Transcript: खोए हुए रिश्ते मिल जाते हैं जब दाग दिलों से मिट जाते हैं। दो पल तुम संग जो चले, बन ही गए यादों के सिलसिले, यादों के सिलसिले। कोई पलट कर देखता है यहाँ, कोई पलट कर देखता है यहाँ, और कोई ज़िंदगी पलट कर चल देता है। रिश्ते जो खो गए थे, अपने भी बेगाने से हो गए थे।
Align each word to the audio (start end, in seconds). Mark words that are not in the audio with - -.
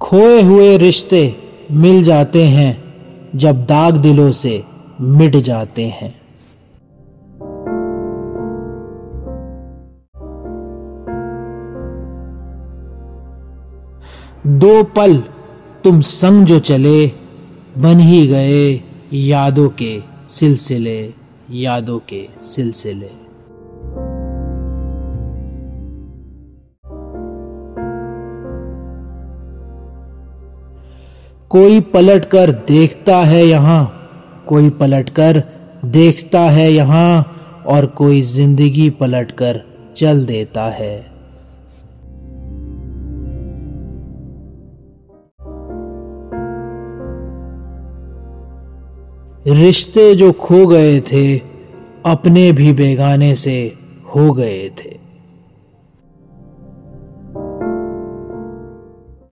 खोए 0.00 0.42
हुए 0.42 0.76
रिश्ते 0.76 1.36
मिल 1.70 2.02
जाते 2.02 2.44
हैं 2.44 2.84
जब 3.34 3.66
दाग 3.66 3.96
दिलों 3.96 4.30
से 4.30 4.64
मिट 5.00 5.36
जाते 5.36 5.84
हैं। 5.84 6.20
दो 14.46 14.84
पल 14.84 15.16
तुम 15.84 16.00
संग 16.00 16.46
जो 16.46 16.58
चले, 16.58 17.06
बन 17.78 18.00
ही 18.00 18.26
गए 18.26 18.80
यादों 19.12 19.68
के 19.68 20.02
सिलसिले, 20.26 21.14
यादों 21.50 21.98
के 21.98 22.28
सिलसिले। 22.40 23.29
कोई 31.50 31.80
पलट 31.80 32.24
कर 32.24 32.50
देखता 32.68 33.16
है 33.16 33.44
यहाँ, 33.46 33.92
कोई 34.48 34.70
पलट 34.70 35.08
कर 35.10 35.42
देखता 35.84 36.40
है 36.40 36.72
यहाँ, 36.72 37.62
और 37.66 37.86
कोई 37.86 38.20
ज़िंदगी 38.22 38.90
पलट 38.90 39.30
कर 39.32 39.60
चल 39.96 40.24
देता 40.26 40.64
है। 40.70 40.94
रिश्ते 49.46 50.14
जो 50.14 50.32
खो 50.32 50.66
गए 50.66 51.00
थे, 51.00 51.38
अपने 52.06 52.52
भी 52.52 52.72
बेगाने 52.72 53.34
से 53.36 53.76
हो 54.14 54.32
गए 54.32 54.70
थे। 54.80 55.09